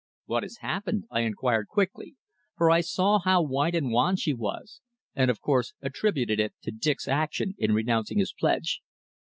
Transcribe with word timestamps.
"What 0.25 0.41
has 0.41 0.57
happened?" 0.61 1.03
I 1.11 1.19
inquired 1.19 1.67
quickly, 1.67 2.15
for 2.57 2.71
I 2.71 2.81
saw 2.81 3.19
how 3.19 3.43
white 3.43 3.75
and 3.75 3.91
wan 3.91 4.15
she 4.15 4.33
was, 4.33 4.81
and 5.13 5.29
of 5.29 5.41
course 5.41 5.75
attributed 5.79 6.39
it 6.39 6.55
to 6.63 6.71
Dick's 6.71 7.07
action 7.07 7.53
in 7.59 7.73
renouncing 7.75 8.17
his 8.17 8.33
pledge. 8.33 8.81